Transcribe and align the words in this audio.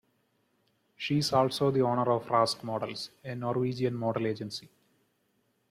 She 0.97 1.19
is 1.19 1.31
also 1.31 1.69
the 1.69 1.83
owner 1.83 2.11
of 2.11 2.25
Rask 2.25 2.63
Models, 2.63 3.11
a 3.23 3.35
Norwegian 3.35 3.93
model 3.93 4.25
agency. 4.25 4.67